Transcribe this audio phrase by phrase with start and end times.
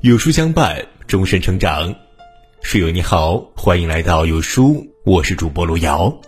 [0.00, 1.94] 有书相伴，终身成长。
[2.62, 6.18] 书友你好，欢迎来到有书，我是主播路遥。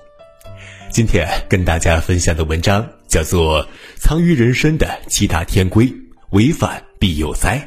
[0.91, 3.65] 今天跟大家分享的文章叫做
[3.97, 5.87] 《藏于人生的七大天规》，
[6.31, 7.67] 违反必有灾。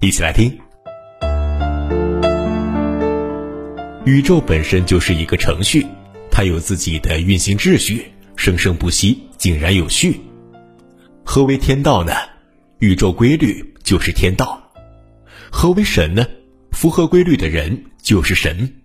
[0.00, 0.58] 一起来听。
[4.04, 5.86] 宇宙本身就是一个程序，
[6.30, 10.20] 它有自己的运行秩序，生生不息，井然有序。
[11.30, 12.14] 何为天道呢？
[12.78, 14.58] 宇宙规律就是天道。
[15.52, 16.26] 何为神呢？
[16.72, 18.76] 符合规律的人就是神。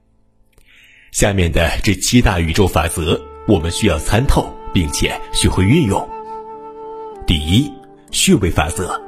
[1.14, 6.06] 下面的这七大宇宙法则，我们需要参透，并且学会运用。
[7.26, 7.72] 第一，
[8.12, 9.02] 序位法则。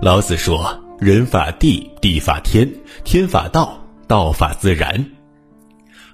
[0.00, 2.68] 老子说：“人法地，地法天，
[3.04, 5.06] 天法道，道法自然。”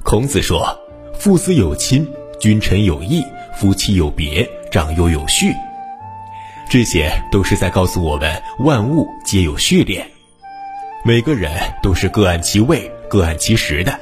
[0.04, 0.78] 孔子说
[1.18, 2.06] ：“父子有亲，
[2.38, 3.24] 君臣有义，
[3.56, 5.54] 夫妻有别，长幼有序。”
[6.70, 10.06] 这些都是在告诉我们，万物皆有序列。
[11.02, 11.50] 每个人
[11.82, 13.98] 都是各按其位、各按其时的，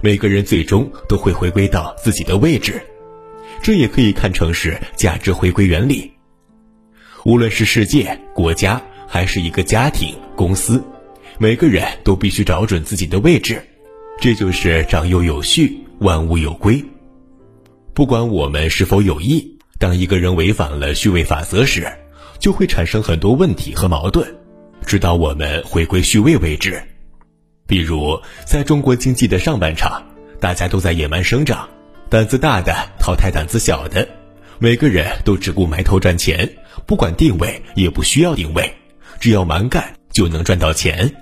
[0.00, 2.82] 每个人最终都会回归到自己的位置，
[3.62, 6.10] 这也可以看成是价值回归原理。
[7.24, 10.82] 无论是世界、国家，还是一个家庭、公司，
[11.38, 13.64] 每个人都必须找准自己的位置，
[14.20, 16.84] 这就是长幼有序、万物有归。
[17.94, 21.86] 不管我们是否有意，当一个人违反了序位法则时，
[22.38, 24.26] 就会产生很多问题和矛盾。
[24.86, 26.82] 直到我们回归序位为止。
[27.66, 30.02] 比如，在中国经济的上半场，
[30.38, 31.68] 大家都在野蛮生长，
[32.08, 34.06] 胆子大的淘汰胆子小的，
[34.58, 36.48] 每个人都只顾埋头赚钱，
[36.86, 38.72] 不管定位也不需要定位，
[39.18, 41.12] 只要蛮干就能赚到钱。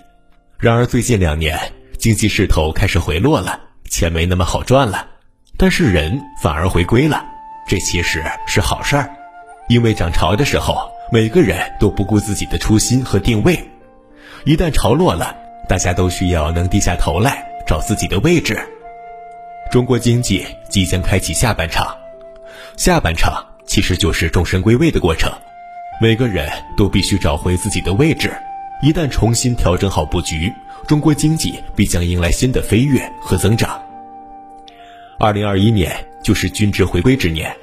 [0.59, 1.59] 然而，最近两年
[1.97, 5.09] 经济势头开始回落了，钱没那么好赚了，
[5.57, 7.25] 但是人反而回归了，
[7.67, 9.11] 这其实是好事儿，
[9.69, 10.93] 因为涨潮的时候。
[11.13, 13.63] 每个人都不顾自己的初心和定位，
[14.45, 15.37] 一旦潮落了，
[15.69, 18.59] 大家都需要能低下头来找自己的位置。
[19.71, 21.95] 中国经济即将开启下半场，
[22.77, 25.31] 下半场其实就是众神归位的过程，
[26.01, 28.35] 每个人都必须找回自己的位置。
[28.83, 30.53] 一旦重新调整好布局，
[30.89, 33.81] 中国经济必将迎来新的飞跃和增长。
[35.19, 37.57] 二零二一年就是均值回归之年，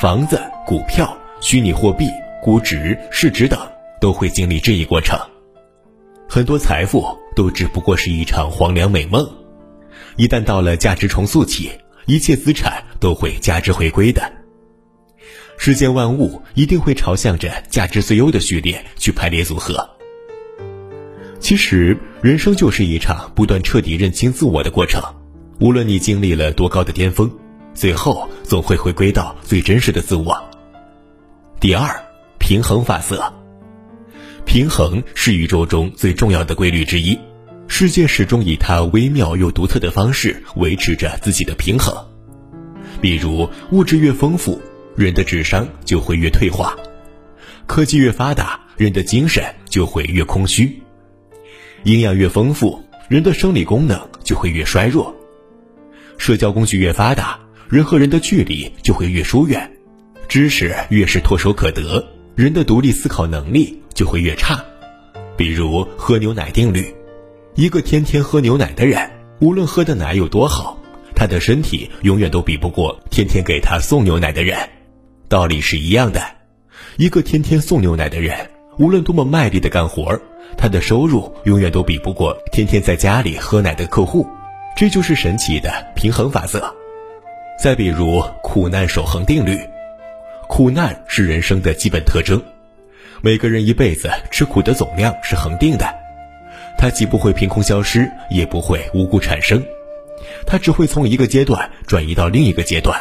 [0.00, 2.06] 房子、股票、虚拟货币。
[2.40, 3.58] 估值、市值等
[4.00, 5.18] 都会经历这一过程，
[6.28, 7.04] 很多财富
[7.34, 9.28] 都只不过是一场黄粱美梦。
[10.16, 11.68] 一旦到了价值重塑期，
[12.06, 14.22] 一切资产都会价值回归的。
[15.58, 19.90] 世间万物一定会朝向着价值最优的序列去排列组合。
[21.40, 25.02] 其实，人生就是一场不断彻底认清自我的过程。
[25.58, 27.28] 无论你经历了多高的巅峰，
[27.74, 30.36] 最后总会回归到最真实的自我。
[31.60, 31.88] 第二。
[32.40, 33.30] 平衡法则，
[34.46, 37.18] 平衡是宇宙中最重要的规律之一。
[37.66, 41.94] 世界始终以它微妙又独特的方式维持着自己的平衡。
[43.02, 44.58] 比如，物质越丰富，
[44.96, 46.74] 人的智商就会越退化；
[47.66, 50.64] 科技越发达，人的精神就会越空虚；
[51.82, 55.12] 营养越丰富，人的生理功能就会越衰弱；
[56.16, 59.60] 社交工具越发达，人和人的距离就会越疏远；
[60.26, 62.02] 知识越是唾手可得。
[62.34, 64.64] 人的独立思考能力就会越差，
[65.36, 66.94] 比如喝牛奶定律，
[67.56, 70.78] 一个天天喝牛奶的人，无论喝的奶有多好，
[71.14, 74.56] 他的身体永远都比不过天天给他送牛奶的人。
[75.28, 76.22] 道理是一样的，
[76.96, 78.34] 一个天天送牛奶的人，
[78.78, 80.18] 无论多么卖力的干活
[80.56, 84.26] 他的收入永远都比不过天天在家里喝奶的客户。
[84.74, 86.74] 这就是神奇的平衡法则。
[87.58, 89.58] 再比如苦难守恒定律。
[90.46, 92.40] 苦难是人生的基本特征，
[93.20, 95.84] 每个人一辈子吃苦的总量是恒定的，
[96.78, 99.62] 它既不会凭空消失，也不会无故产生，
[100.46, 102.98] 它只会从一个阶段转移到另一个阶段，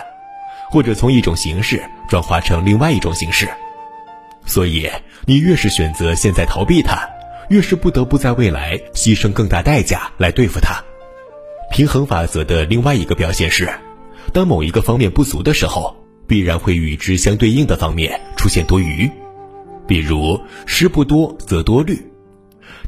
[0.69, 3.47] 或者从一种形式转化成另外一种形式。
[4.45, 4.89] 所以，
[5.25, 7.07] 你越是选择现在逃避它，
[7.49, 10.83] 越是不得不在未来牺牲更大代价来对付它。
[11.71, 13.69] 平衡法则的另外一个表现是，
[14.37, 15.95] 当某一个方面不足的时候。
[16.27, 19.09] 必然会与之相对应的方面出现多余，
[19.87, 21.97] 比如失不多则多虑。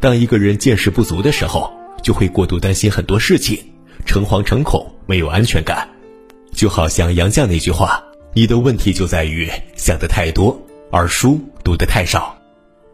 [0.01, 1.72] 当一个人见识不足的时候，
[2.04, 3.57] 就会过度担心很多事情，
[4.06, 5.88] 诚惶诚恐，没有安全感。
[6.51, 8.04] 就好像杨绛那句话
[8.36, 10.62] ：“你的问题就在于想的太多，
[10.92, 12.38] 而书读的太少。”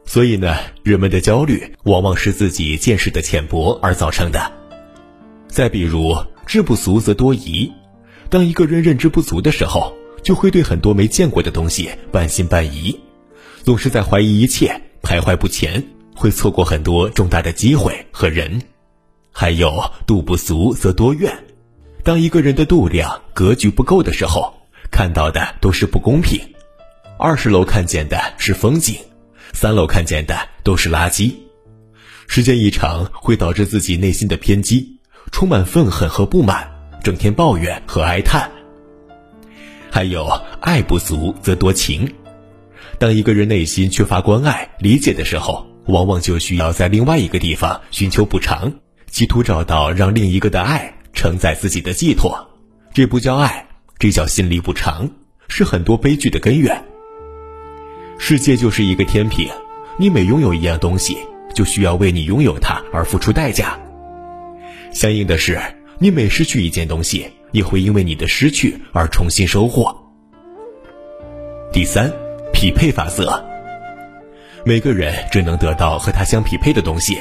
[0.06, 4.52] 所以呢，人们的焦虑往往是自己见识的浅薄而造成的。
[5.48, 6.16] 再比如，
[6.46, 7.72] 知不足则多疑。
[8.30, 9.94] 当一个人认知不足的时候，
[10.24, 13.00] 就会对很多没见过的东西半信半疑，
[13.64, 15.84] 总是在怀疑一切，徘徊不前，
[16.16, 18.62] 会错过很多重大的机会和人。
[19.32, 21.32] 还有度不俗则多怨，
[22.04, 24.54] 当一个人的度量格局不够的时候，
[24.92, 26.40] 看到的都是不公平。
[27.18, 28.98] 二十楼看见的是风景，
[29.54, 31.34] 三楼看见的都是垃圾。
[32.28, 35.00] 时间一长，会导致自己内心的偏激，
[35.32, 36.70] 充满愤恨和不满，
[37.06, 38.50] 整天抱怨和哀叹。
[39.92, 40.26] 还有
[40.60, 42.12] 爱不足则多情，
[42.98, 48.74] 当一个人内心缺乏关爱、理解的时候，往往就需要在另外一个地方寻求补偿，
[49.12, 52.50] 企图找到让另一个的爱承载自己的寄托。
[52.92, 53.68] 这不叫爱，
[54.00, 55.08] 这叫心理补偿，
[55.48, 56.84] 是很多悲剧的根源。
[58.18, 59.48] 世界就是一个天平，
[60.00, 61.20] 你每拥有一样东西，
[61.54, 63.80] 就需要为你拥有它而付出代价。
[64.92, 65.62] 相应的是，
[66.00, 67.30] 你每失去一件东西。
[67.56, 69.96] 也会因为你的失去而重新收获。
[71.72, 72.12] 第三，
[72.52, 73.42] 匹配法则。
[74.66, 77.18] 每个人只能得到和他相匹配的东西，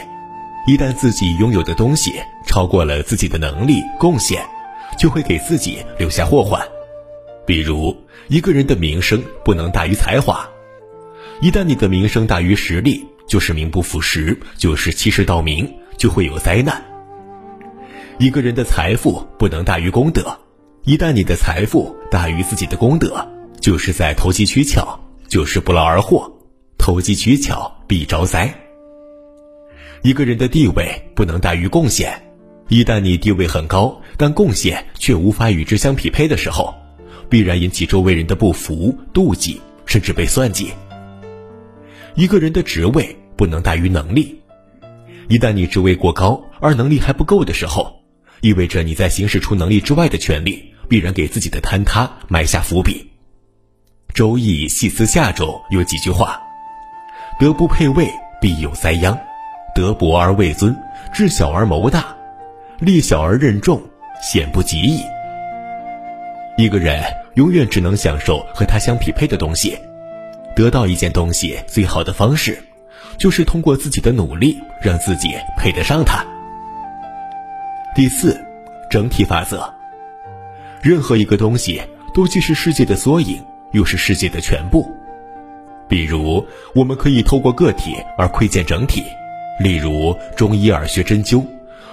[0.67, 2.15] 一旦自己拥有的东西
[2.49, 4.44] 超过了自己的能力贡献，
[4.99, 6.61] 就会给自己留下祸患。
[7.47, 10.44] 比如，一个人的名声不能大于才华，
[11.41, 16.82] 一旦你的名声大于实力，就是名不副实，就是欺世盗名，就会有灾难。
[18.19, 20.38] 一个人的财富不能大于功德，
[20.84, 23.26] 一旦你的财富大于自己的功德，
[23.61, 26.32] 就是在投机取巧，就是不劳而获。
[26.78, 28.55] 投机取巧必招灾。
[30.02, 32.22] 一个人的地位不能大于贡献，
[32.69, 36.72] 一旦你地位很高，但贡献却无法与之相匹配的时候，
[37.28, 40.70] 必然引起周围人的不服、妒忌，甚至被算计。
[42.14, 44.40] 一个人的职位不能大于能力，
[45.28, 48.04] 一旦你职位过高而能力还不够的时候。
[48.44, 53.11] 意味着你在行使出能力之外的权利，必然给自己的坍塌埋下伏笔。
[54.14, 56.38] 《周易·细思下》周有几句话
[57.41, 58.06] ：“德不配位，
[58.43, 59.17] 必有灾殃；
[59.75, 60.76] 德薄而位尊，
[61.11, 62.14] 智小而谋大，
[62.81, 63.81] 力小而任重，
[64.20, 65.00] 险不及矣。”
[66.58, 67.02] 一个人
[67.37, 69.75] 永远只能享受和他相匹配的东西。
[70.55, 72.62] 得到一件东西最好的方式，
[73.17, 76.23] 就是通过自己的努力，让自己配得上它。
[77.94, 78.37] 第四，
[78.91, 79.73] 整体法则。
[80.82, 81.81] 任何一个东西
[82.12, 84.85] 都既是世界的缩影，又是世界的全部。
[85.88, 86.44] 比如，
[86.75, 89.05] 我们可以透过个体而窥见整体。
[89.61, 91.46] 例如，中医耳穴针灸，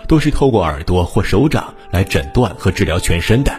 [0.08, 3.54] 都是透过耳朵或手掌来诊断和治疗全身的。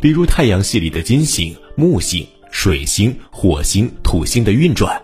[0.00, 4.98] 比如，太阳系里的金星、木星、水星、火星、土星的运转，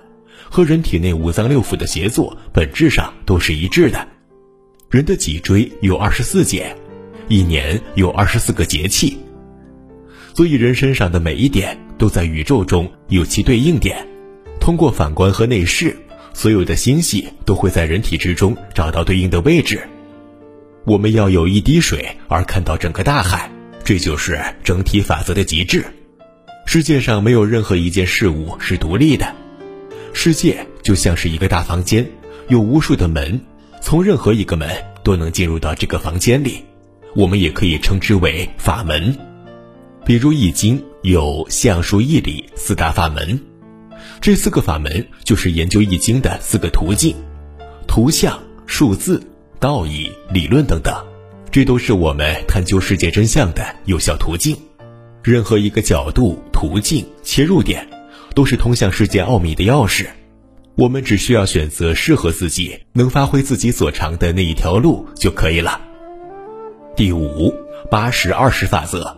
[0.48, 4.08] 和人体内五脏六腑的协作，本质上都是一致的。
[4.94, 6.72] 人的脊椎有二十四节，
[7.26, 9.18] 一年有二十四个节气，
[10.34, 14.06] 所以人身上的每一点都在宇宙中有其对应点。
[14.60, 15.96] 通过反观和内视，
[16.32, 19.82] 所有的星系都会在人体之中找到对应的位置。
[20.84, 23.50] 我们要有一滴水而看到整个大海，
[23.82, 25.84] 这就是整体法则的极致。
[26.66, 29.34] 世界上没有任何一件事物是独立的，
[30.12, 32.08] 世界就像是一个大房间，
[32.46, 33.40] 有无数的门。
[33.84, 34.66] 从任何一个门
[35.02, 36.64] 都能进入到这个房间里，
[37.14, 39.14] 我们也可以称之为法门。
[40.06, 43.38] 比如《易经》有象数义理四大法门，
[44.22, 47.14] 这四个法门就是研究《易经》的四个途径：
[47.86, 49.22] 图像、数字、
[49.60, 50.94] 道义、理论等等。
[51.50, 54.56] 这都是我们探究世界真相的有效途径。
[55.22, 57.86] 任何一个角度、途径、切入点，
[58.34, 60.06] 都是通向世界奥秘的钥匙。
[60.76, 65.80] 我们只需要选择适合自己、能发挥自己所长的那一条路就可以了。
[66.96, 67.54] 第五，
[67.88, 69.16] 八十二十法则，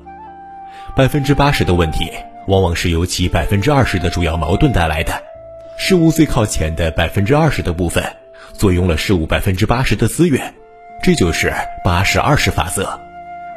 [0.95, 2.11] 百分之八十的问题，
[2.47, 5.15] 往往是由其百分之二十的主要矛盾带来的。
[5.79, 8.05] 事物最靠前的百分之二十的部分，
[8.53, 10.53] 作用了事物百分之八十的资源，
[11.03, 11.51] 这就是
[11.83, 13.01] 八十二十法则。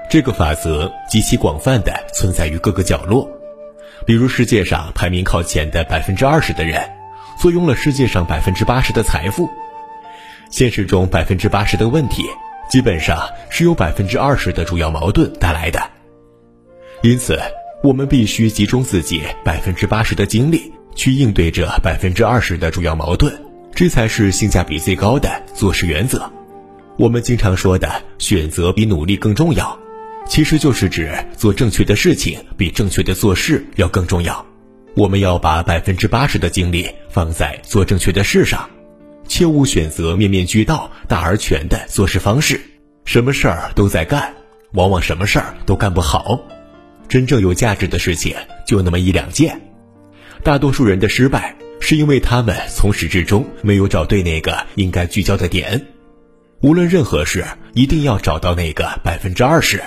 [0.10, 3.30] 这个法则极其广泛的存在于各个角落，
[4.06, 6.82] 比如世界上排名靠前的百分之二十的人。
[7.40, 9.50] 坐拥了世界上百分之八十的财富，
[10.50, 12.26] 现实中百分之八十的问题，
[12.70, 13.18] 基本上
[13.50, 15.82] 是由百分之二十的主要矛盾带来的。
[17.02, 17.40] 因此，
[17.82, 23.34] 我们必须集中自己百分之八十的精力去应对这百分之二十的主要矛盾，
[23.74, 26.30] 这才是性价比最高的做事原则。
[26.98, 29.80] 我们经常说的“选择比努力更重要”，
[30.28, 34.46] 其实就是指做正确的事情比正确的做事要更重要。
[35.00, 38.70] 我们要把百分之八十的精力放在做正确的事上，
[39.30, 42.60] 切勿选择面面俱到、大而全的做事方式，
[43.06, 44.34] 什么事儿都在干，
[44.74, 46.38] 往往什么事儿都干不好。
[47.08, 48.36] 真正有价值的事情
[48.68, 49.62] 就那么一两件。
[50.44, 55.82] 大多数人的失败，是因为他们从始至终没有找对那个应该聚焦的点。
[56.60, 59.82] 无论任何事，一定要找到那个百分之二十，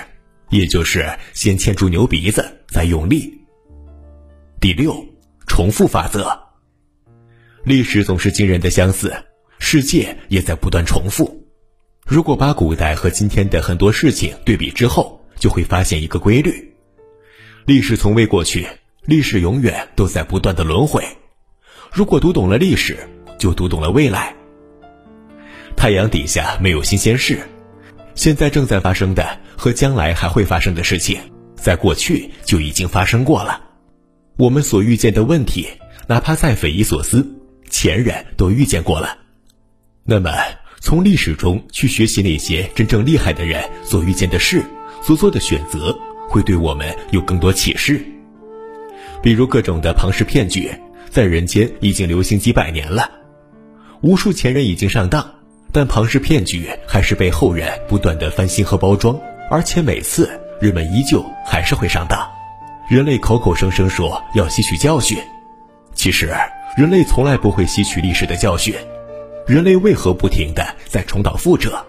[0.49, 3.42] 也就是先牵住牛鼻子，再用力。
[4.63, 5.05] 第六，
[5.45, 6.39] 重复法则。
[7.65, 9.13] 历史总是惊人的相似，
[9.59, 11.45] 世界也在不断重复。
[12.05, 16.73] 如果把古代和今天的很多事情对比之后，就会发现一个规律：
[17.65, 18.65] 历史从未过去。
[19.01, 21.05] 历史永远都在不断的轮回。
[21.91, 22.97] 如果读懂了历史，
[23.37, 24.33] 就读懂了未来。
[25.75, 27.37] 太阳底下没有新鲜事，
[28.15, 31.19] 现在正在发生的和将来还会发生的事情，
[31.53, 33.61] 在过去就已经发生过了。
[34.35, 35.67] 我们所遇见的问题，
[36.07, 37.27] 哪怕再匪夷所思，
[37.69, 39.17] 前人都遇见过了。
[40.03, 40.31] 那么，
[40.81, 44.63] 从历史中去学习那些真正厉害的人所遇见的事，
[45.03, 45.95] 所做的选择，
[46.27, 48.03] 会对我们有更多启示。
[49.21, 50.71] 比如各种的庞氏骗局，
[51.11, 53.09] 在人间已经流行几百年了，
[54.01, 55.35] 无数前人已经上当，
[55.71, 59.17] 但庞氏骗局还是被后人不断的翻新和包装，
[59.51, 60.27] 而且每次
[60.59, 62.19] 人们依旧还是会上当。
[62.89, 65.17] 人类口口声声说要吸取教训，
[65.93, 66.33] 其实
[66.75, 68.75] 人类从来不会吸取历史的教训。
[69.47, 71.81] 人类为何不停的在重蹈覆辙？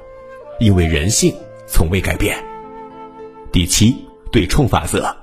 [0.60, 1.34] 因为人性
[1.66, 2.36] 从未改变。
[3.50, 3.96] 第七，
[4.30, 5.14] 对冲法则。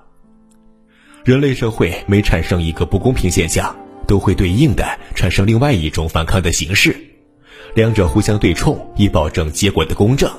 [1.24, 3.74] 人类社会每产生一个不公平现象，
[4.06, 6.96] 都会对应的产生另外一种反抗的形式，
[7.76, 10.30] 两者互相对冲，以保证结果的公正。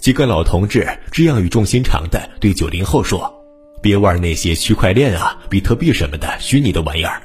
[0.00, 3.32] 几个老同志这样语重心长的对九零后说
[3.82, 7.20] ：“别玩那些区块链啊、比特币什么的虚拟的玩意儿，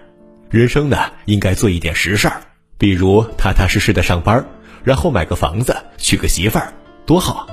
[0.50, 2.42] 人生呢应该做一点实事儿，
[2.78, 4.44] 比如踏踏实实的上班，
[4.84, 6.74] 然后买个房子，娶个媳妇儿，
[7.06, 7.48] 多好。”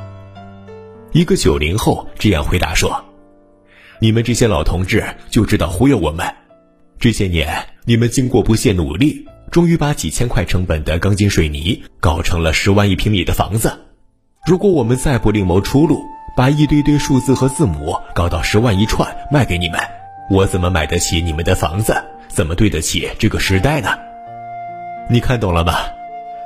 [1.12, 3.04] 一个九零后这样回答说。
[4.00, 6.26] 你们这些老同志就知道忽悠我们。
[6.98, 13.72] 这些年，你们经过不懈努力，终于把几千块成本的钢筋水泥搞成了十万一平米的房子。
[14.46, 16.02] 如果我们再不另谋出路，
[16.36, 19.80] 把一堆堆数字和字母搞到十万一串卖给你们，
[20.28, 21.94] 我怎么买得起你们的房子？
[22.28, 23.90] 怎么对得起这个时代呢？
[25.08, 25.74] 你看懂了吗？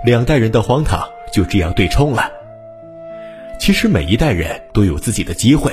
[0.04, 2.30] 两代人的荒唐就这样对冲了。
[3.58, 5.72] 其实每一代人都有自己的机会。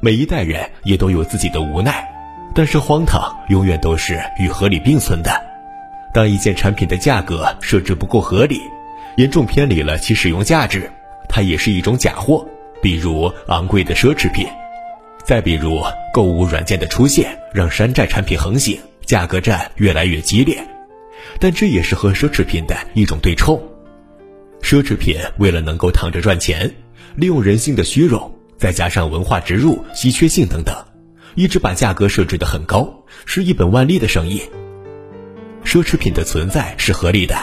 [0.00, 2.08] 每一代人也都有自己的无奈，
[2.54, 5.30] 但是荒唐永远都是与合理并存的。
[6.12, 8.60] 当一件产品的价格设置不够合理，
[9.16, 10.90] 严重偏离了其使用价值，
[11.28, 12.46] 它也是一种假货。
[12.82, 14.46] 比如昂贵的奢侈品，
[15.24, 15.80] 再比如
[16.12, 20.62] 购物软件的出现，让山寨产品横行，价格战越来越激烈。
[21.38, 23.62] 但这也是和奢侈品的一种对冲。
[24.60, 26.74] 奢侈品为了能够躺着赚钱，
[27.14, 28.30] 利用人性的虚荣。
[28.58, 30.72] 再加上文化植入、稀缺性等等，
[31.34, 34.40] 一直把价格设置的很高，是一本万利的生意。
[35.64, 37.34] 奢侈品的存在是合理的，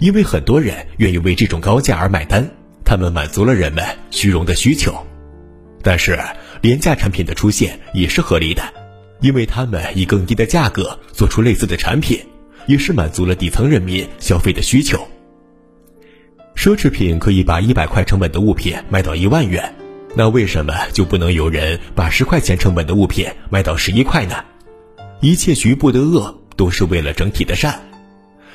[0.00, 2.50] 因为很多人愿意为这种高价而买单，
[2.88, 4.96] 他们满足了人们虚荣的需求。
[5.82, 6.18] 但是
[6.62, 8.62] 廉价产品的出现也是合理的，
[9.20, 12.18] 因为他们以更低的价格做出类似的产品，
[12.66, 15.06] 也是满足了底层人民消费的需求。
[16.56, 19.74] 奢侈品可以把一百块成本的物品卖到一万元。
[20.16, 24.42] 那为什么就不能有人把十块钱成本的物品卖到十一块呢？
[25.20, 27.78] 一切局部的恶都是为了整体的善，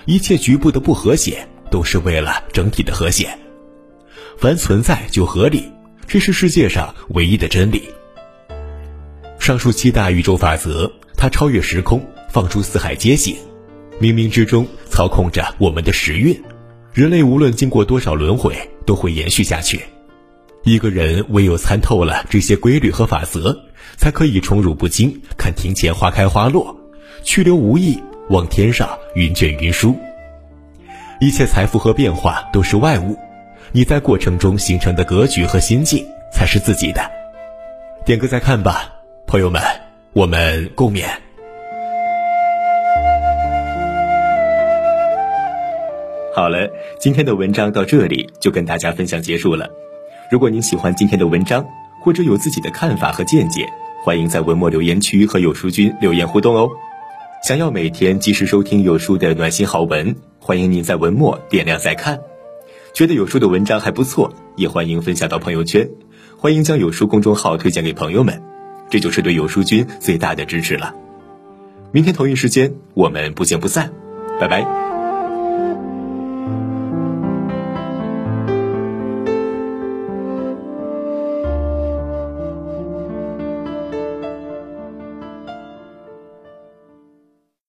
[0.05, 3.37] 一切局部的不和谐都是为了整体的和谐。
[4.43, 5.71] 凡存在就合理，
[6.05, 7.83] 这是世界上唯一的真理。
[9.39, 13.37] 上述七大宇宙法则，它超越时空，放出四海皆行，
[14.01, 16.37] 冥冥之中操控着我们的时运。
[16.91, 18.53] 人类无论经过多少轮回，
[18.85, 19.79] 都会延续下去。
[20.65, 23.57] 一个人唯有参透了这些规律和法则，
[23.95, 26.75] 才可以宠辱不惊，看庭前花开花落，
[27.23, 27.97] 去留无意，
[28.29, 29.97] 望天上云卷云舒。
[31.21, 33.17] 一切财富和变化都是外物，
[33.75, 37.01] 你在过程中形成的格局和心境才是自己的。
[38.05, 38.93] 点个再看吧，
[39.25, 39.59] 朋友们，
[40.13, 41.05] 我们共勉。
[46.35, 49.67] 好了，今天的文章到这里就跟大家分享结束了。
[50.29, 51.65] 如果您喜欢今天的文章，
[52.03, 53.65] 或者有自己的看法和见解，
[54.03, 56.69] 欢迎在文末留言区和有书君留言互动哦。
[57.43, 62.19] 想要每天及时收听有书的暖心好文，欢迎您在文末点亮再看。
[62.93, 65.89] 觉得有书的文章还不错，也欢迎分享到朋友圈。
[66.37, 68.43] 欢迎将有书公众号推荐给朋友们，
[68.87, 70.93] 这就是对有书君最大的支持了。
[71.91, 73.91] 明天同一时间，我们不见不散，
[74.39, 74.92] 拜拜。